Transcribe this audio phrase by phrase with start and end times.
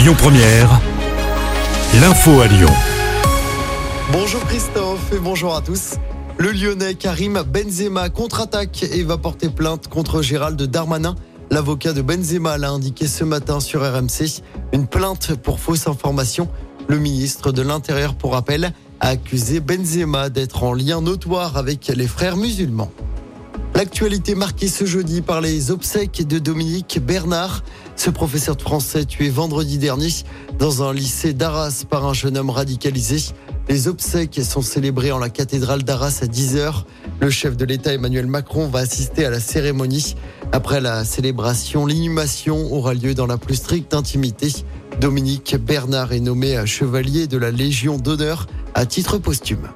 [0.00, 0.80] Lyon Première,
[2.00, 2.70] l'info à Lyon.
[4.10, 5.96] Bonjour Christophe et bonjour à tous.
[6.38, 11.16] Le Lyonnais Karim Benzema contre-attaque et va porter plainte contre Gérald Darmanin.
[11.50, 14.40] L'avocat de Benzema l'a indiqué ce matin sur RMC.
[14.72, 16.48] Une plainte pour fausse information.
[16.88, 22.08] Le ministre de l'Intérieur, pour rappel, a accusé Benzema d'être en lien notoire avec les
[22.08, 22.90] frères musulmans.
[23.80, 27.64] L'actualité marquée ce jeudi par les obsèques de Dominique Bernard.
[27.96, 30.10] Ce professeur de français tué vendredi dernier
[30.58, 33.32] dans un lycée d'Arras par un jeune homme radicalisé.
[33.70, 36.84] Les obsèques sont célébrées en la cathédrale d'Arras à 10h.
[37.20, 40.14] Le chef de l'État Emmanuel Macron va assister à la cérémonie.
[40.52, 44.52] Après la célébration, l'inhumation aura lieu dans la plus stricte intimité.
[45.00, 49.70] Dominique Bernard est nommé chevalier de la Légion d'honneur à titre posthume.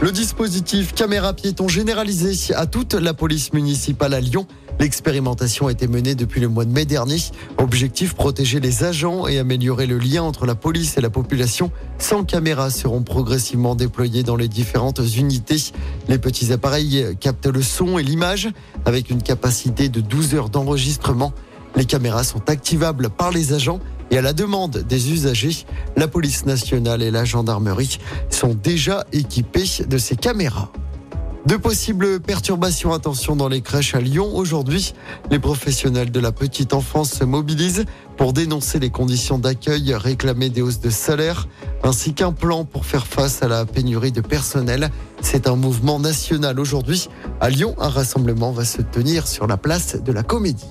[0.00, 4.46] Le dispositif caméra piéton généralisé à toute la police municipale à Lyon.
[4.78, 7.18] L'expérimentation a été menée depuis le mois de mai dernier.
[7.58, 11.70] Objectif protéger les agents et améliorer le lien entre la police et la population.
[11.98, 15.60] 100 caméras seront progressivement déployées dans les différentes unités.
[16.08, 18.48] Les petits appareils captent le son et l'image
[18.86, 21.34] avec une capacité de 12 heures d'enregistrement.
[21.76, 25.64] Les caméras sont activables par les agents et à la demande des usagers,
[25.96, 30.72] la police nationale et la gendarmerie sont déjà équipés de ces caméras.
[31.46, 34.28] De possibles perturbations, attention dans les crèches à Lyon.
[34.34, 34.92] Aujourd'hui,
[35.30, 37.86] les professionnels de la petite enfance se mobilisent
[38.18, 41.48] pour dénoncer les conditions d'accueil, réclamer des hausses de salaire,
[41.82, 44.90] ainsi qu'un plan pour faire face à la pénurie de personnel.
[45.22, 47.08] C'est un mouvement national aujourd'hui.
[47.40, 50.68] À Lyon, un rassemblement va se tenir sur la place de la Comédie.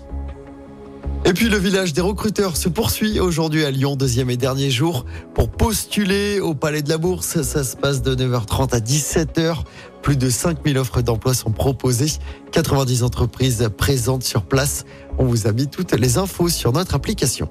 [1.25, 5.05] Et puis le village des recruteurs se poursuit aujourd'hui à Lyon, deuxième et dernier jour,
[5.33, 7.41] pour postuler au Palais de la Bourse.
[7.41, 9.63] Ça se passe de 9h30 à 17h.
[10.01, 12.13] Plus de 5000 offres d'emploi sont proposées.
[12.51, 14.85] 90 entreprises présentes sur place.
[15.17, 17.49] On vous a mis toutes les infos sur notre application.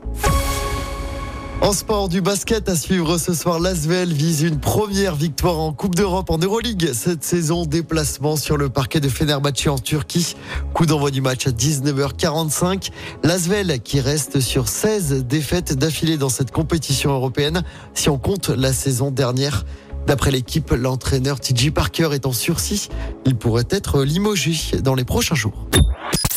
[1.60, 5.96] En sport, du basket à suivre ce soir, l'Asvel vise une première victoire en Coupe
[5.96, 6.92] d'Europe en Euroleague.
[6.92, 10.36] Cette saison, déplacement sur le parquet de Fenerbahçe en Turquie.
[10.72, 12.90] Coup d'envoi du match à 19h45.
[13.24, 18.72] L'Asvel qui reste sur 16 défaites d'affilée dans cette compétition européenne si on compte la
[18.72, 19.64] saison dernière.
[20.06, 22.88] D'après l'équipe, l'entraîneur TJ Parker est en sursis.
[23.26, 25.66] Il pourrait être limogé dans les prochains jours.